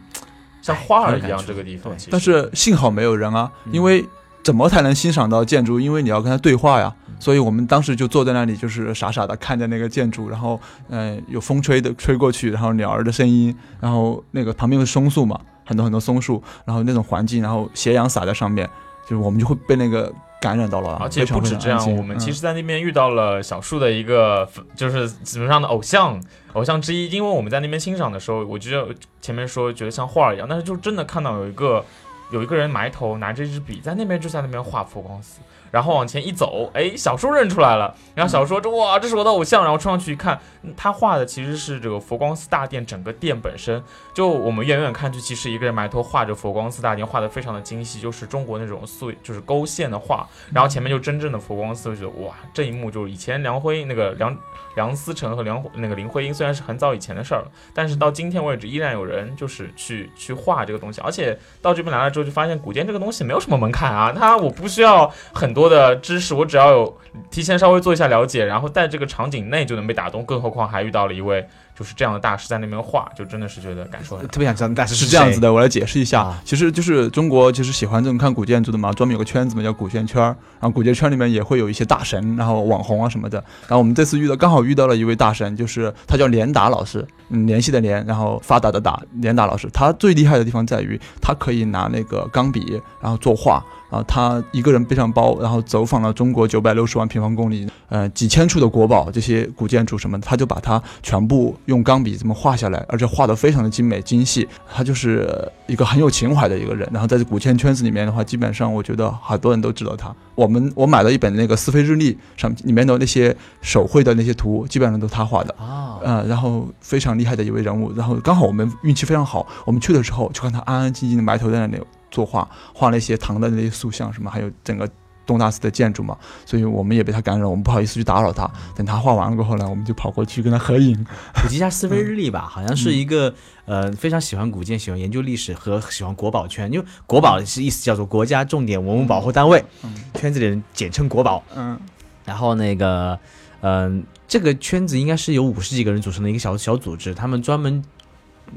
[0.66, 4.04] 像花儿一样，这个地方但是幸好没有人啊，因为
[4.44, 5.80] 怎么才能欣赏到建筑？
[5.80, 6.94] 因为你要跟他对话呀。
[7.18, 18.70] 所以我们当时就坐在那里，就是傻傻的看着那个建筑，然后嗯、呃有风吹的吹过去，然后鸟儿的声音，然后那个旁边是松树嘛，很多很多松树，然后那种环境，然后斜阳洒在上面，
[19.08, 20.12] 就是我们就会被那个
[20.46, 26.22] 感染到了啊，而且不止这样，我们其嗯实在那边遇到了小树的一个，就是基本上的偶像，
[26.54, 27.10] 偶像之一。
[27.10, 31.84] 因为我们在那边欣赏的时候，我觉得前面说觉得像画儿一样，但是就真的看到有一个
[32.30, 35.40] 有一个人埋头拿着一支笔在那边就在那边画佛光寺，
[35.76, 43.84] 然后往前一走，哎，小叔认出来了，然后小叔说：“哇，这是我的偶像。”然后冲上去一看，嗯他画的其实是这个佛光寺大殿整个殿本身。
[44.14, 50.26] 就我们远远看去，其实一个人埋头画着佛光寺大殿，画的非常的精细，就是中国那种素就是勾线的画。
[50.54, 54.34] 然后前面就真正的佛光寺，就觉得哇，这一幕就是以前梁辉那个梁
[54.76, 66.98] 梁思成和梁那个林徽因虽然是很早以前的事儿了，但是到今天为止依然有人就是去去画这个东西，而且到这边来了之后就发现古建这个东西没有什么门槛啊，它我不需要很多的知识，我只要有
[67.32, 74.28] 提前稍微做一下了解，然后在这个场景内就能被打动，更何况还遇到了一位就是这样的大师在那边画，就真的是觉得感受很。
[74.30, 83.38] 特别想知道大师谁是这样子的，我来解释一下，啊其实就是中国就是喜欢这种看古建筑的嘛，专门有个圈子嘛，叫古建圈，然后古建圈里面也会有一些大神，然后网红啊什么的。
[83.68, 89.70] 然后我们这次遇到刚好遇到了一位大神，就是他叫连达老师，嗯，联系的联，然后发达的达，连达老师。
[89.74, 93.64] 他最厉害的地方在于，他可以拿那个钢笔，然后作画。
[93.90, 104.48] 然后他一个人背上包，然后走访了中国九百六十万平方公里，呃，几千处的国宝，这些古建筑什么的，他就把它全部用钢笔这么画下来，而且画得非常的精美精细。
[104.74, 105.30] 他就是
[105.68, 106.90] 一个很有情怀的一个人。
[106.92, 110.14] 然后在这古建圈子里面的话，基本上我觉得好多人都知道他。
[110.34, 115.56] 我们我买了一本那个《思飞日历》，上里面的那些手绘的那些图，基本上都是他画的。
[115.58, 121.82] 啊，呃，然后非常厉害的一位人物，然后刚好我们运气非常好，我们去的时候就看他安安静静的埋头在那里
[122.16, 124.90] 作画，画了一些唐代的那些塑像什么，还有整个
[125.26, 128.50] 东大寺的建筑嘛，所以我们也被他感染，我们不好意思去打扰他。
[128.76, 130.96] 等他画完了过后呢，我们就跑过去跟他合影。
[131.34, 133.34] 普及一下思维日历吧，好像是一个
[133.66, 139.66] 呃非常喜欢古建、喜欢研究历史和喜欢国宝圈，因为国宝是意思叫做国家重点文物保护单位，
[140.14, 141.44] 圈子里人简称国宝。
[141.56, 141.80] 嗯，
[142.24, 143.20] 然后那个
[143.62, 147.84] 嗯、这个圈子应该是由五十几个人组成的一个小小组织，他们专门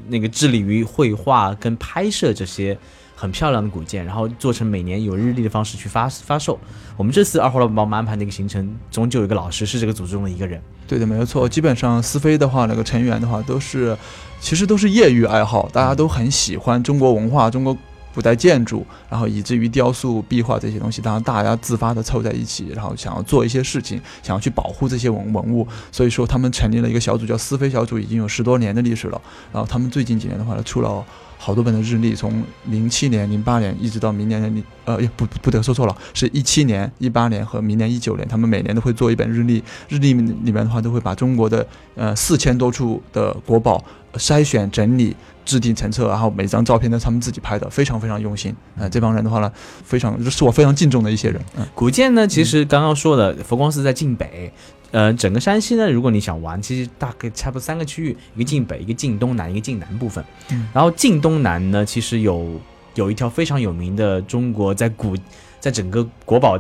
[0.09, 2.79] 那个致力于绘画跟拍摄这些。
[3.21, 6.57] 很漂亮的古建，然后做成每年有日历的方式去发发售。
[6.97, 10.63] 我们这次二胡老板帮我们安排的一个行程，终究有一个老师是这个组织中的一个人。
[10.87, 11.49] 对的，没有错。
[11.49, 13.97] 基本上思飞的话，那个成员的话都是，
[14.41, 17.77] 其实都是业余爱好，大家都很喜欢中国文化、中国
[18.15, 29.21] 古代建筑，然后以至于雕塑、壁画这些东西，当然大家自发的凑在一起，然后想要做一些事情，想要去保护这些文文物，所以说他们成立了一个小组，叫思飞小组，已经有十多年的历史了。
[29.53, 31.05] 然后他们最近几年的话，出了。
[31.39, 39.63] 好多本的日历，从零七年、零八年一直到明年的零呃，不不不得，说错了，是一七年、一八年和明年一九年，他们每年都会做一本日历。
[39.89, 43.83] 日历里面的话，都会把中国的呃四千多处的国宝
[44.15, 48.55] 筛选整理、制定成册，然后每张照片都是他们自己拍的，非常非常用心。
[48.77, 49.53] 呃，这帮人的话呢，
[49.85, 51.41] 非常是我非常敬重的一些人。
[51.57, 54.53] 嗯，古建呢，其实刚刚说的佛光寺在晋北，
[54.91, 60.25] 呃，整个山西呢，如果你想玩，其实大概差不多三个区域，一个晋北，一个晋东南，一个晋南部分。
[60.51, 62.59] 嗯然后晋东南呢，其实有
[62.95, 65.17] 有一条非常有名的中国在古
[65.61, 66.59] 在整个国宝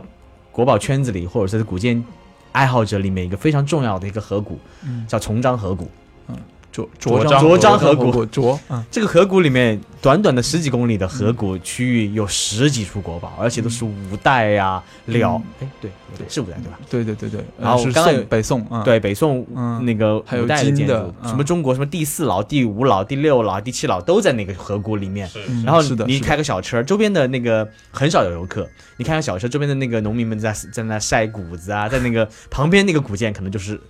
[0.52, 2.04] 国宝圈子里，或者是古建
[2.52, 5.90] 爱好者里面一个非常重要的一个河谷，嗯叫崇章河谷。
[6.70, 16.78] 卓卓章卓章河谷谷卓，嗯这个河谷里面，短短的十几公里的河谷区域有十几处国宝，而且都是五代呀、辽，哎，对对，是五代对吧？
[16.88, 25.28] 对对对对，然后呃是刚北宋，嗯，对，北宋嗯那个还有五代的建筑金的，嗯什么中国什么第四老、第五老、第六老、第七老都在那个河谷里面。
[25.64, 28.68] 然后，是的你开个小车，周边的那个很少有游客。
[28.98, 33.80] 你开个小车，周边的那个农民们在在那晒谷子啊，在那个旁边那个古建可能就是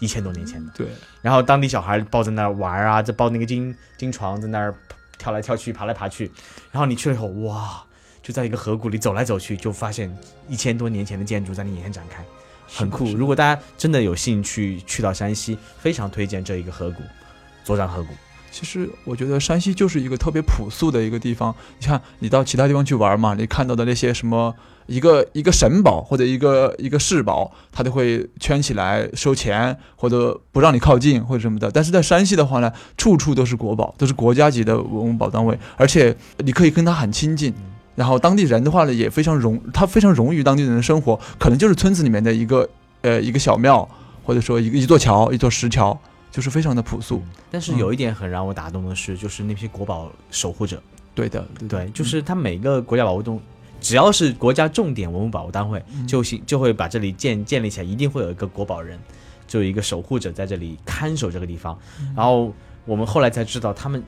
[0.00, 0.72] 一千多年前的。
[0.74, 0.88] 对，
[1.22, 4.74] 然后当地小孩抱在那儿玩啊，在抱那个金金床在那儿
[5.18, 6.30] 跳来跳去，爬来爬去。
[6.72, 7.82] 然后你去了以后，哇，
[8.22, 10.14] 就在一个河谷里走来走去，就发现
[10.48, 12.24] 一千多年前的建筑在你眼前展开，
[12.66, 13.04] 很酷。
[13.14, 17.02] 如果大家真的有兴趣去到山西，非常推荐这一个河谷——
[17.62, 18.14] 左掌河谷。
[18.50, 21.54] 其实我觉得山西就是一个特别朴素的一个地方。
[21.78, 24.54] 你看，你到其他地方去玩嘛，你看到的那些什么
[24.90, 31.70] 一个一个神宝或者一个一个市宝，它都会圈起来收钱或者不让你靠近或者什么的。
[31.70, 37.54] 但是在山西的话呢，处处都是国宝，都是国家级的文物保单位，而且你可以跟它很亲近。
[37.94, 42.68] 然后当地人的话呢，也非常融，他非常融于当地人的生活，可能就是村子里面的一个
[43.02, 43.88] 呃一个小庙，
[44.24, 45.96] 或者说一个一座桥，一座石桥。
[46.32, 50.80] 就是非常的朴素，但是有一点很让我打动的是，就是那批国宝守护者。
[51.12, 53.40] 对的，对，就是他每个国家保护动，
[53.80, 58.98] 只要是国家重点文物保护单位，就行就会把这里建建立起来，一定会有一个国宝人，
[59.46, 61.78] 就有一个守护者在这里看守这个地方。
[62.14, 64.02] 然后我们后来才知道，他们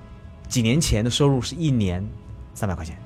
[0.48, 2.06] 几年前的收入是一年
[2.54, 2.96] 三百块钱，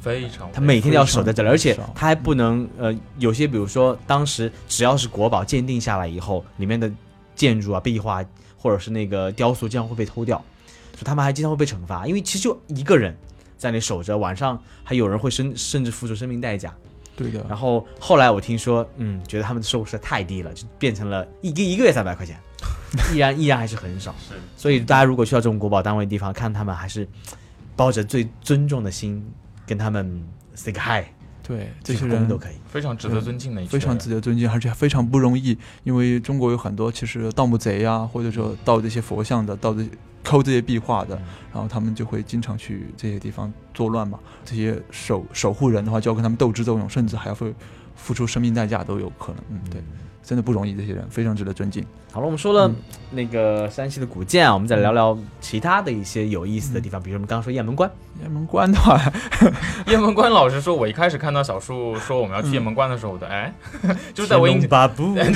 [0.00, 0.50] 非常。
[0.52, 6.90] 他每天都要守在这里，而且他还不能呃，有些比如说当时只要是国宝鉴定下来以后，里面的。
[7.38, 8.20] 建筑啊，壁画
[8.56, 10.36] 或者是那个雕塑，经常会被偷掉，
[10.90, 12.04] 所以他们还经常会被惩罚。
[12.04, 13.16] 因为其实就一个人
[13.58, 16.74] 在那守着，晚上还有人会甚甚至付出生命代价。
[17.16, 17.44] 对的。
[17.48, 22.38] 然后后来我听说，嗯，觉得他们的收入实在太低了，就变成了一个一个月三百块钱，
[23.12, 24.14] 依然依然还是很少。
[24.26, 24.34] 是。
[24.56, 27.06] 所以大家如果去到这种国宝单位地方，看他们还是
[27.74, 29.22] 抱着最尊重的心
[29.66, 30.22] 跟他们
[30.54, 31.04] say hi。
[31.48, 35.56] 对，这些人都可以，非常值得尊敬的，非常值得尊敬，而且非常不容易。
[35.82, 39.88] 因为中国有很多其实盗墓贼呀，或者说盗这些佛像的，盗这
[40.22, 41.16] 抠这些壁画的，
[41.50, 44.18] 然后他们就会经常去这些地方作乱嘛。
[44.44, 47.54] 这些守守护人的话，就要跟他们斗智斗勇，甚至还要会
[47.98, 49.42] 付出生命代价都有可能。
[49.50, 49.82] 嗯，对。
[50.24, 51.82] 真的不容易，这些人非常值得尊敬。
[52.12, 52.70] 好了，我们说了
[53.12, 57.90] 那个山西的古建啊，我们再聊聊其他的一些有意思的地方，比如我们刚刚说雁门关。
[58.20, 59.00] 雁门关的话，
[59.86, 63.54] 雁门关，老实说，我一开始看到小树说我们要去雁门关的时候，我的哎，
[64.12, 65.32] 就是在我印象， 对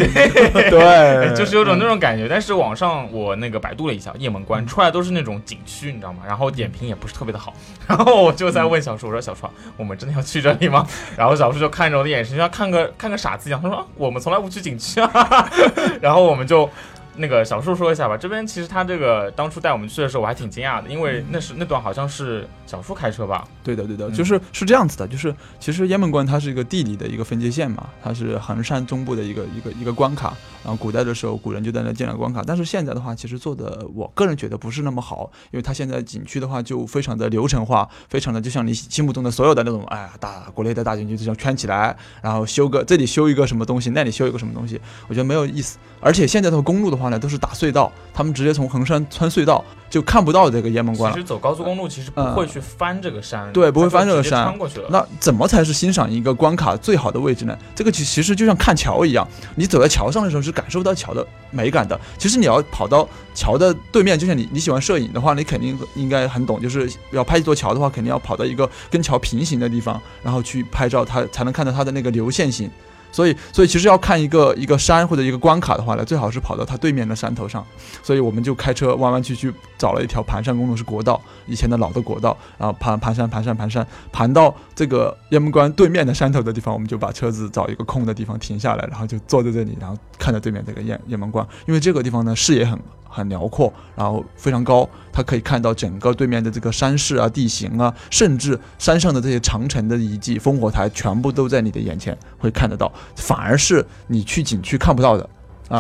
[0.69, 2.29] 对，就是有种那种感觉。
[2.29, 6.25] 但是网上我那个百度了一下，雁门关出来都是那种景区，你知道吗？
[6.27, 7.55] 然后点评也不是特别的好。
[7.87, 9.47] 然后我就在问小树，我说小树，
[9.77, 10.85] 我们真的要去这里吗？
[11.17, 15.51] 然后小树就看着我的眼神，像看个看个傻子一样，他说我们从来不去景区啊。
[16.01, 16.71] 然后我们就。
[17.17, 23.47] 那个小树说一下吧，这边其实他这个当初带我们去的时候，我还挺惊讶的，因为那是那段好像是小树开车吧？
[23.63, 47.91] 对的，对的，就是是这样子的，就是其实雁门关它是一个地理的一个分界线嘛，它是衡山中部的一个一个一个关卡，然后古代的时候古人就在那建了关卡，但是现在的话，其实做的我个人觉得不是那么好，因为它现在景区的话就非常的流程化，非常的就像你心目中的所有的那种，哎呀，大国内的大景区就像圈起来，然后修个这里修一个什么东西，那里修一个什么东西，我觉得没有意思，而且现在的公路的话呢，都是打隧道。
[48.15, 51.17] 他们直接从衡山穿隧道，就看不到这个雁门关了。
[51.17, 54.89] 其实走高速公路其实不会去翻这个山，对，不会翻这个山，穿过去了。
[54.91, 57.57] 那怎么才是欣赏一个关卡最好的位置呢？
[57.75, 61.99] 这个其其实就像看桥一样，你走在桥上的时候是感受不到桥的美感的。
[62.19, 72.71] 其实你要跑到桥的对面，就像你你喜欢摄影的话，你肯定应该很懂，就是要拍一座桥的话，肯定要跑到一个跟桥平行的地方，然后去拍照，它才能看到它的那个流线型。
[73.13, 77.65] 所以，所以其实要看一个一个山或者一个关卡的话呢，最好是跑到它对面的山头上。
[78.03, 92.79] 所以我们就开车弯弯曲曲找了一条盘山公路，是国道，以前的老的国道，然后盘盘山盘山盘山盘到这个雁门关对面的山头的地方，我们就把车子找一个空的地方停下来，然后就坐在这里，然后看着对面这个雁雁门关，因为这个地方呢视野很。
[93.13, 105.29] 很辽阔，然后非常高，它可以看到整个对面的这个山势啊、地形啊，甚至山上的这些长城的遗迹、烽火台，全部都在你的眼前会看得到，反而是你去景区看不到的。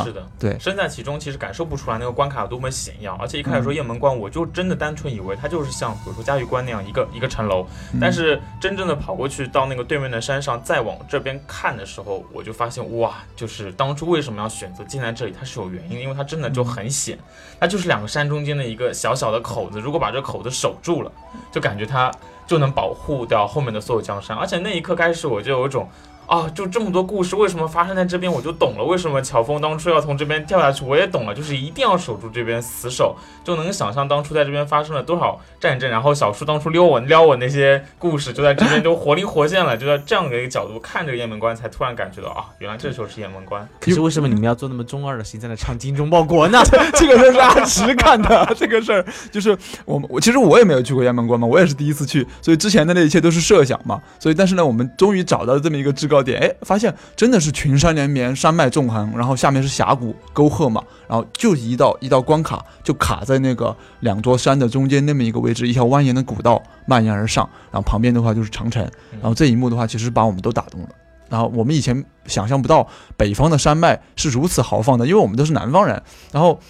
[0.04, 7.66] 是的，对，身在其中其实感受不出来那个关卡有多么险要，而且一开始说雁门关，我就真的单纯以为它就是像比如说嘉峪关那样一个一个城楼，
[8.00, 17.18] 但是真正的跑过去到那个对面的山上，再往这边看的时候，我就发现哇，就是当初为什么要选择建在这里，它是有原因的，因为它真的就很险，
[17.60, 21.12] 它就是两个山中间的一个小小的口子，如果把这口子守住了，
[21.50, 22.10] 就感觉它
[22.46, 25.88] 就能保护掉后面的所有江山，而且那一刻开始我就有一种。
[26.32, 28.82] 啊，就这么多故事，为什么发生在这边，我就懂了。
[28.82, 33.14] 为什么乔峰当初要从这边跳下去，我也懂了，就是一定要守住这边，死守，
[33.44, 35.90] 就能想象当初在这边发生了多少战争。
[35.90, 39.76] 然后小叔当初撩我撩我那些故事，就在这边就活灵活现了。
[39.76, 43.68] 就在这样的一个角度看这个雁门关，才突然感觉到啊，原来这就是雁门关。
[43.78, 46.62] 可是为什么你们要做那么中二的心，在那唱精忠报国呢？
[46.96, 54.00] 这个事儿是阿驰干的，这个事儿就是我我其实我也没有去过雁门关嘛，我也是第一次去，所以之前的那一切都是设想嘛。
[54.18, 56.21] 所以但是呢，我们终于找到了这么一个至高。
[56.22, 68.82] 到点，哎，发现真的是群山连绵，山脉纵横，然后下面是峡谷沟壑嘛，然后就一道一道关卡就卡在那个两座山的中间那么一个位置，一条蜿蜒的古道蔓延而上，然后旁边的话就是长城，
[69.20, 70.88] 然后这一幕的话其实把我们都打动了。
[71.28, 76.02] 然后我们以前想象不到北方的山脉是如此豪放的，因为我们都是南方人。
[76.30, 76.60] 然后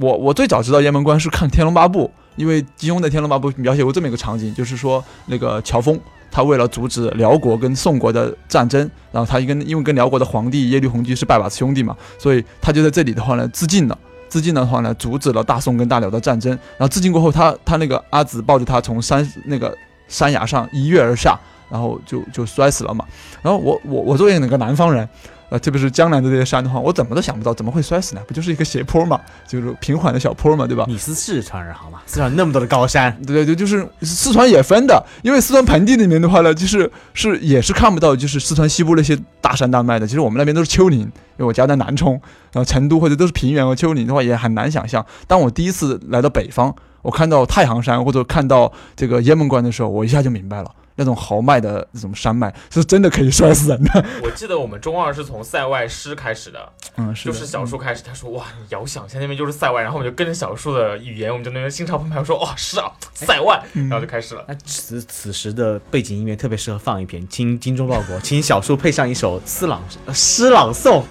[0.00, 6.00] 我我最早知道雁门关是看《天龙八部》，因为金庸在《天龙八部》描写过这么一个场景，就是说那个乔峰
[6.32, 8.80] 他为了阻止辽国跟宋国的战争，
[9.12, 13.96] 然后他跟因为跟辽国的皇帝耶律洪基是拜把子兄弟嘛，所以他就在这里的话呢自尽了。
[14.28, 16.50] 自尽的话呢，阻止了大宋跟大辽的战争。
[16.50, 19.76] 然后自尽过后，他他那个阿紫抱着他从山那个
[20.08, 21.38] 山崖上一跃而下。
[21.70, 23.02] 然后就就摔死了嘛。
[23.40, 25.08] 然后我我我作为那个南方人，
[25.52, 28.22] 呃，特别是江南的这些山的话，我怎么都想不到怎么会摔死呢？
[28.26, 30.86] 不就是一个斜坡嘛，就是平缓的小坡嘛，对吧？
[30.88, 32.00] 你是四川人好吗？
[32.06, 40.06] 四川那么多的高山，对对对，就是四川也分的，因为四川盆地里面的话呢，就是是也是看不到，就是四川西部那些大山大脉的。
[40.06, 42.14] 其实我们那边都是丘陵，因为我家在南充，
[42.52, 45.04] 然后成都或者都是平原和丘陵的话，也很难想象。
[45.26, 50.70] 当我第一次来到北方，我看到太行山或者看到这个雁门关的时候，我一下就明白了。
[50.96, 54.04] 那种豪迈的那种山脉是真的可以摔死人的。
[54.22, 64.44] 我记得我们中二是从塞外诗开始的，嗯，就是小树开始，他说哇，遥想现在那边就是塞外，然后我们就跟着小树的语言，我们就那边心潮澎湃，说哦是啊，塞外，然后就开始了。
[64.48, 71.02] 那此此时的背景音乐特别适合放一篇《听精忠报国》，请小树配上一首诗朗诗朗诵。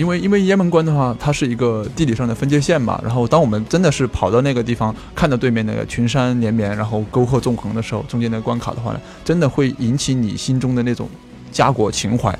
[0.00, 2.98] 因为因为雁门关的话，它是一个地理上的分界线嘛。
[3.04, 11.06] 然后当我们真的是跑到那个地方，看到对面那个群山连绵，然后沟壑纵横的时候，中间的关卡的话呢，真的会引起你心中的那种
[11.52, 12.34] 家国情怀。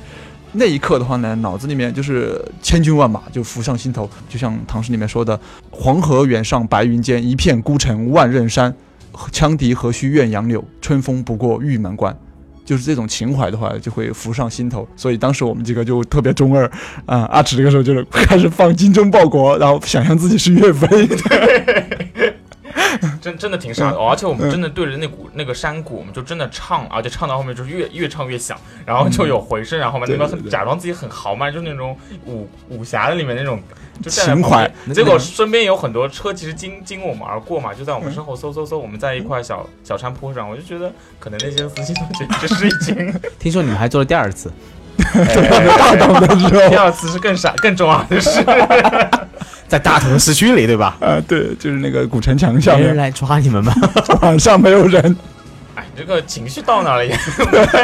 [0.53, 5.39] 那一刻的话呢，脑子里面就是千军万马就浮上心头，就像唐诗里面说的
[5.71, 8.75] ：“黄河远上白云间，一片孤城万仞山。
[9.33, 12.17] 羌笛何须怨杨柳，春风不过玉门关。”
[12.71, 16.71] 就是这种情怀的话，就会浮上心头，所以当时我们几个就特别中二
[17.05, 17.23] 啊！
[17.23, 20.87] 阿驰这个时候就是开始放《精忠报国》，然后想象自己是岳飞，
[23.31, 33.61] 真真的挺傻的，而且我们真的对着那股那个山谷，我们就真的唱，而且唱到后面就是越越唱越响，然后就有回声，然后嘛那边假装自己很豪迈，就是那种武武侠的里面那种。
[34.03, 43.13] 就情怀，结果身边有很多车，其实经经我们而过嘛，就在我们身后嗖嗖嗖，我们在一块小小山坡上，我就觉得可能那些司机都觉得这是已经。
[43.39, 44.51] 听说你们还做了第二次，
[44.97, 48.43] 大同的时候，第二次是更傻更重要的事，
[49.71, 50.97] 在大同市区里，对吧？
[51.01, 53.73] 啊，对，就是那个古城墙下，没人来抓你们吗？
[54.21, 55.17] 晚 上没有人。
[55.77, 57.13] 哎这个情绪到哪了也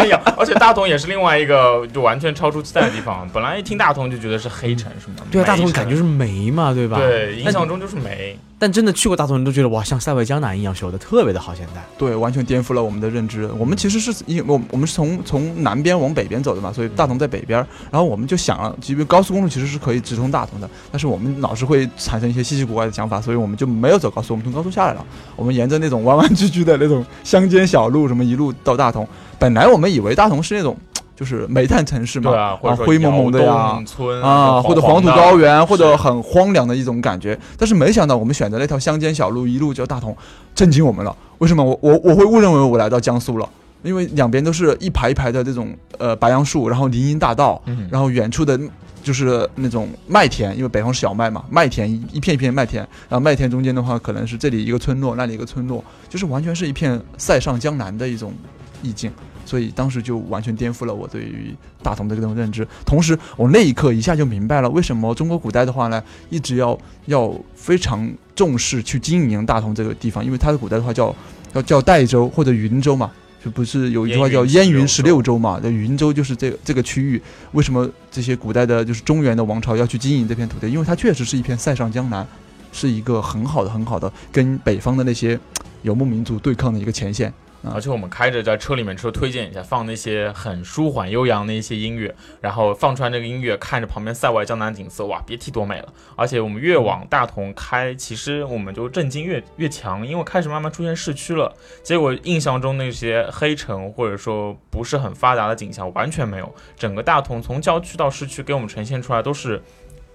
[0.02, 3.26] 没有，而且大同也是另外一个就完全超出期待的地方。
[3.32, 5.24] 本来一听大同就觉得是黑城，是吗？
[5.30, 6.98] 对啊，大同感觉是煤嘛，对吧？
[6.98, 8.36] 对，印象中就是煤。
[8.58, 11.54] 但真的去过大同人都觉得哇，像塞外江南一样修的特别的好。
[11.54, 13.50] 现在对，完全颠覆了我们的认知。
[13.58, 17.58] 我们其实是因我我们是从从南边往北边走的嘛，所以大同在北边。
[17.90, 25.04] 然后我们就想了，其实高速公路其实是可以直通大同的，但是我们老是会产生一些稀奇古怪的想法，所以我们就没有走高速，我们从高速下来了。
[25.34, 29.06] 我们沿着那种弯弯曲曲的那种乡间小路，什么一路到大同。
[29.38, 30.76] 本来我们以为大同是那种。
[31.16, 33.82] 就是煤炭城市嘛，啊，灰蒙蒙的呀，
[34.22, 37.36] 啊，或者黄土高原，或者很荒凉的一种感觉。
[37.56, 40.14] 但是没想到我们选择那条乡间小路，一路就大同，
[40.54, 41.16] 震惊我们了。
[41.38, 41.64] 为什么？
[41.64, 43.48] 我我我会误认为我来到江苏了，
[43.82, 48.60] 因为两边都是一排一排的这种呃白杨树，然后林荫大道，然后远处的
[49.02, 58.34] 就是那种麦田，因为北方是小麦嘛，麦田一片一片麦田，然后麦田中间的话，可能是这里一个村落，那里一个村落，就是完全是一片塞上江南的一种
[58.82, 59.10] 意境。
[59.46, 62.66] 所以当时就完全颠覆了我对于大同的这种认知。
[62.84, 71.14] 同时，我那一刻一下就明白了，为什么中国古代的话呢，一直要要非常重视去经营大同这个地方，因为它的古代的话叫
[71.54, 73.10] 叫叫代州或者云州嘛，
[73.42, 75.60] 就不是有一句话叫燕云十六州嘛？
[75.62, 77.22] 那云州就是这这个区域。
[77.52, 80.68] 为什么这些古代的就是中原的王朝要去经营这片土地？
[80.68, 82.26] 因为它确实是一片塞上江南，
[82.72, 85.38] 是一个很好的很好的跟北方的那些
[85.82, 87.32] 游牧民族对抗的一个前线。
[87.72, 95.92] 而且我们开着在车里面车推荐一下，放那些很舒缓悠扬的一些音乐，然后放出来这个音乐，看着旁边塞外江南景色，哇，别提多美了。
[96.14, 101.54] 而且我们越往大同开，其实我们就震惊越越强，因为开始慢慢出现市区了。
[101.82, 109.62] 结果印象中那些黑城或者说不是很发达的景象完全没有，整个大同从郊区到市区给我们呈现出来都是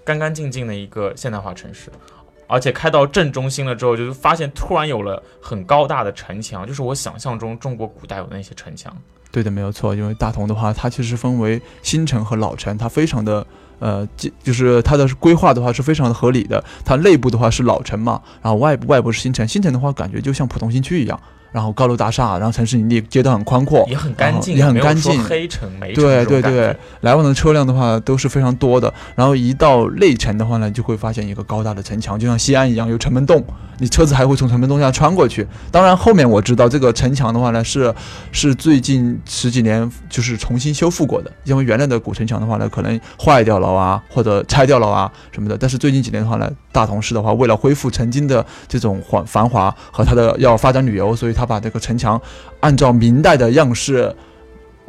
[0.04, 1.90] 干干净净的一个现代化城市。
[2.52, 8.94] 而且开到正中心了之后，就是发现突然有了很高大的城墙，就是我想象中中国古代有那些城墙。
[9.30, 9.94] 对的，没有错。
[9.94, 13.46] 因为大同的话，它其实分为新城和老城，它非常的
[13.78, 16.62] 呃，就就是它的规划的话是非常的合理的。
[16.84, 19.48] 它内部的话是老城嘛，然后外部外部是新城。
[19.48, 21.18] 新城的话，感觉就像普通新区一样，
[21.52, 28.92] 然后高楼大厦，然后城市林立，街道很宽阔，也很干净，也很干净黑城没城对对对，来往的车辆的话都是非常多的。
[29.14, 33.44] 然后一到内城的话呢，就会发现一个高大的城墙，就像西安一样有城门洞，
[33.78, 35.46] 你车子还会从城门洞下穿过去。
[35.70, 37.94] 当然后面我知道这个城墙的话呢，是
[38.30, 45.58] 是最近十几年就是重新修复过的，因为原来的古城墙的话呢，可能坏掉了啊，或者拆掉了啊什么的。
[45.58, 52.20] 但是最近几年的话呢，大同市的话，为了恢复曾经的这种繁繁华和它的要发展旅游，所以它把这个城墙
[52.60, 54.14] 按照明代的样式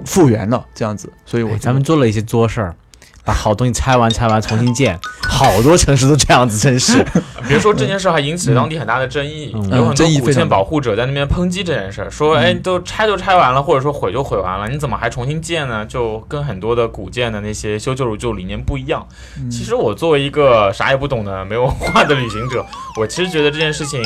[0.05, 1.11] 复原了，这样子。
[1.25, 2.75] 所以我咱们做了一些作事儿，
[3.23, 4.99] 把好东西拆完拆完重新建，
[5.29, 7.05] 好多城市都这样子，真是。
[7.47, 19.05] 别说这件事还引起了当地很大的争议，嗯有很多古建保护者在那边抨击这件事儿，说：“哎，都拆就拆完了，或者说毁就毁完了，你怎么还重新建呢？”就跟很多的古建的那些修旧如旧理念不一样。
[19.37, 22.65] 嗯其实我作为一个啥也不懂的、没文化的旅行者，
[22.99, 24.01] 我其实觉得这件事情。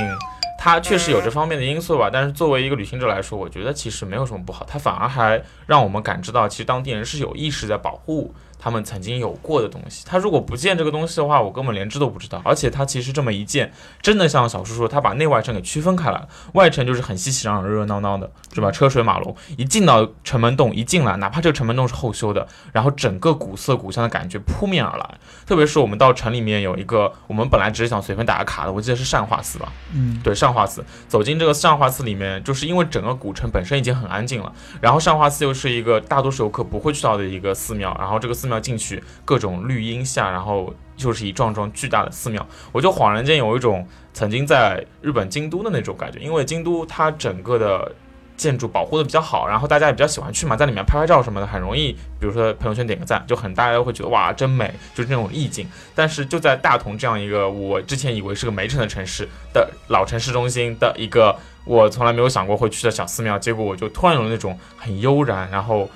[0.57, 10.03] 它确实有这方面的因素吧，但是作为一个旅行者来说，我觉得其实没有什么不好，它反而还让我们感知到，其实当地人是有意识在保护他们曾经有过的东西。
[10.05, 12.41] 他如果不见这个东西的话，我根本连知都不知道。
[12.43, 16.27] 而且他其实这么一建，真的像小叔说，他把内外城给区分开来了。
[16.53, 18.71] 外城就是很熙熙攘攘、热热闹闹的，是吧？
[18.71, 25.17] 车水马龙，一进到城门洞，一进来，哪怕这个城门洞是后修的，然后整个古色古香的感觉扑面而来。
[25.45, 34.51] 特别是我们到城里面有一个，我们本来只是想随便打个卡的，我记得是善化寺吧，嗯，对，善化寺走进这个善化寺里面，就是因为整个古城本身已经很安静了，
[34.81, 47.91] 然后善化寺又是一个大多数游客不会去到的一个寺庙，然后这个寺庙进去各种绿荫下，然后就是一幢幢巨大的寺庙，我就恍然间有一种曾经在日本京都的那种感觉，因为京都它整个的。
[48.37, 55.67] 建筑保护的比较好，然后大家也比较喜欢去嘛，在里面拍拍照什么的，很容易，比如说朋友圈点个赞，就很大家都会觉得哇真美，就是那种意境。
[55.95, 61.35] 但是就在大同这样一个我之前以为是个没城的城市的老城市中心的一个
[61.65, 65.89] 我从来没有想过会去的小寺庙，结果我就突然有那种很悠然，然后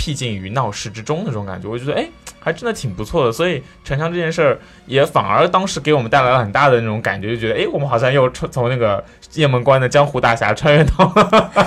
[0.00, 2.08] 僻静于闹市之中的那种感觉，我觉得哎，
[2.40, 3.30] 还真的挺不错的。
[3.30, 11.12] 所以城墙这件事儿也反而当时给我们带来了很大的那种感觉，就觉得哎，我们好像又从从那个雁门关的江湖大侠穿越到，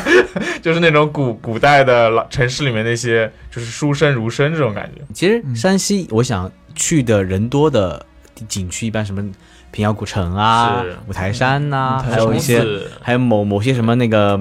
[0.64, 5.02] 就是那种古古代的老城市里面那些就是书生儒生这种感觉。
[5.14, 8.04] 其实嗯山西，我想去的人多的
[8.48, 9.24] 景区，一般什么
[9.70, 12.66] 平遥古城啊、五台山呐、嗯还有一些，
[13.00, 14.40] 还有某某些什么那个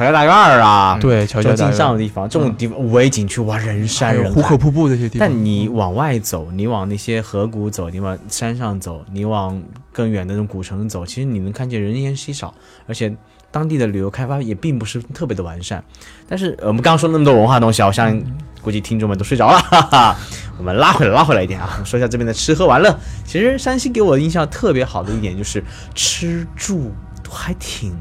[0.00, 4.56] 乔家大院儿啊，嗯对，乔这种家大院近上的地方，这种地方五 A 景区哇，人山人海壶口。
[4.56, 5.28] 瀑布这些地方。
[5.28, 12.54] 但你往外走，你往那些河谷走，你往山上走，你往更远的那种古城走，其实你能看见人烟稀少，
[12.86, 13.14] 而且
[13.50, 15.84] 当地的旅游开发也并不是特别的完善。
[16.26, 18.24] 但是呃我们刚刚说那么多文化东西啊，我相信
[18.62, 20.16] 估计听众们都睡着了， 哈哈。
[20.56, 22.98] 我们拉回来，拉回来一点啊，说一下这边的吃喝玩乐。
[23.26, 25.62] 其实山西给我的印象特别好的一点就是
[25.94, 26.90] 吃住
[27.22, 27.94] 都还挺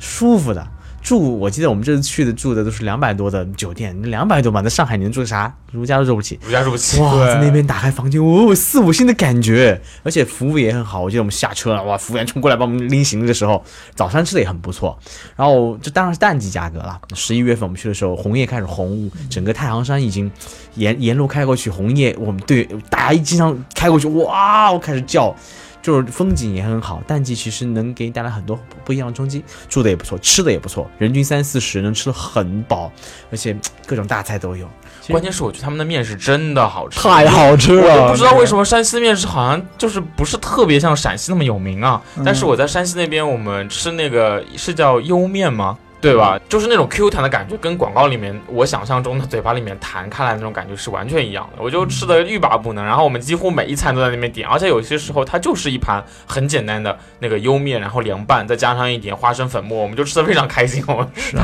[0.00, 0.66] 舒服的。
[1.02, 5.52] 住，我记得我们这次去的住的都是两百多的酒店，两百多嘛，在上海你能住啥？
[5.72, 6.38] 如家都住不起。
[6.44, 7.00] 如家住不起。
[7.00, 11.00] 哇，在那边打开房间，哦，四五星的感觉，而且服务也很好。
[11.00, 13.62] 我记得我们下车了，哇，服务员冲过来帮我们拎行李的时候，
[13.94, 14.96] 早餐吃的也很不错。
[15.34, 20.30] 然后这当然是淡季价格了，十一月份我们去的时候，红叶开始红，整个太行山已经
[20.76, 25.34] 沿沿路开过去，红叶我们对大家一经常开过去，哇，我开始叫。
[25.82, 32.90] 就是风景也很好，淡季其实能给你带来很多不一样的冲击，住的也不错，吃的也不错，人均三四十能吃的很饱，
[33.30, 34.66] 而且各种大菜都有。
[35.08, 42.00] 关键是我觉得他们的面是真的好吃，太好吃了，我不知道为什么山西的面食好像就是不是特别像陕西那么有名啊。
[42.24, 45.76] 但是我在山西那边，我们吃那个是叫莜面吗？
[46.02, 46.38] 对吧？
[46.48, 51.62] 就是那种 Q 弹的感觉，跟广告里面我想象中的嘴巴里面弹开来那种感觉是完全一样的。
[51.62, 60.82] 我就吃的欲罢不能，然后我们几乎每一餐都在那边点，而且有些时候它就是一盘很简单的那个莜面，然后凉拌，再加上一点花生粉末，我们就吃的非常开心。
[60.88, 61.36] 我们是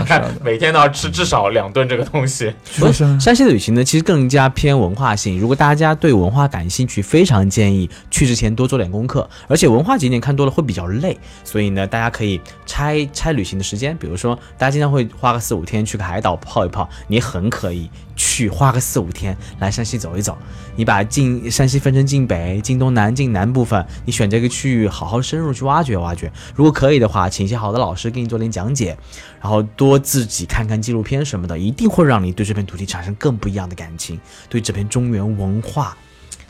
[0.42, 2.52] 每天都要吃至少两顿这个东西。
[3.20, 5.38] 山西的旅行呢，其实更加偏文化性。
[5.38, 9.28] 如果大家对文化感兴趣，非常建议去之前多做点功课。
[9.46, 13.96] 而且文化景点看多了会比较累，所以呢，大家可以拆拆旅行的时间。
[13.98, 20.36] 比如说，大家经常会花个四五天去个海岛泡一泡，你很可以去花个四五天来山西走一走。
[20.76, 26.32] 你把晋山西分成晋北、晋东南、晋南部分，你选这个区域好好深入去挖掘挖掘。
[26.54, 28.96] 如果可以的话，请一些好的老师给你做点讲解，
[29.40, 35.96] 然后多自己看看纪录片什么的，一定会让你对这片土地产生更不一样的感情，对这片中原文化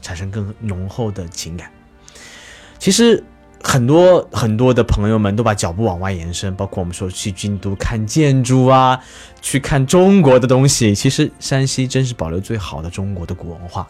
[0.02, 1.70] 产生更浓厚的情感。
[2.78, 3.24] 其实
[3.62, 8.98] 很多很多的朋友们都把脚步往外延伸，包括我们说去京都看建筑啊，
[9.42, 10.94] 去看中国的东西。
[10.94, 13.86] 其实山西真是保留最好的中国的古文化，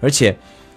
[0.00, 0.36] 而且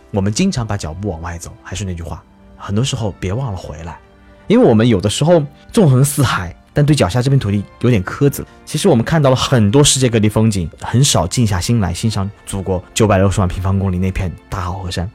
[0.10, 1.54] 我们经常把脚步往外走。
[1.62, 2.24] 还是那句话，
[2.58, 4.00] 很多时候别忘了回来，
[4.48, 8.44] 因为我们有的时候纵横四海，但对脚下这片土地有点苛责。
[8.66, 15.10] 其实我们看到了很多世界各地风景，很少静下心来欣赏祖国九百六十万平方公里那片大好河山。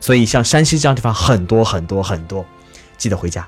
[0.00, 2.44] 所以像山西这样地方很多很多很多。
[3.04, 3.46] 记得回家。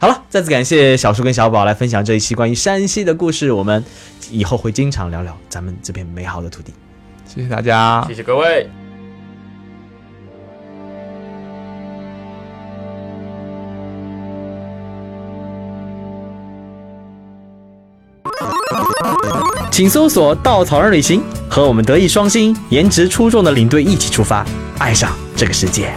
[0.00, 3.52] 好了，再次感谢小叔跟小宝来分享这一期关于山西的故事。
[3.52, 3.84] 我们
[4.30, 6.72] 以后会经常聊聊咱们这片美好的土地。
[7.26, 8.66] 谢谢大家，谢谢各位。
[19.70, 24.46] 请搜索“稻草人旅行”，和我们德艺双馨、颜值出众的领队一起出发，
[24.78, 25.92] 爱上这个世界。